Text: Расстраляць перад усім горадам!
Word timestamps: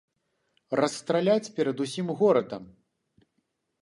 Расстраляць 0.79 1.51
перад 1.59 1.77
усім 1.85 2.07
горадам! 2.23 2.63